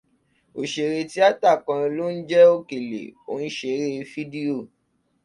Òṣèré 0.59 0.99
tíátà 1.11 1.51
kan 1.65 1.81
ló 1.95 2.05
ń 2.13 2.17
jẹ́ 2.29 2.45
Òkèlè, 2.55 3.01
ó 3.31 3.33
ń 3.43 3.47
ṣeré 3.57 3.87
fídíò 4.11 4.57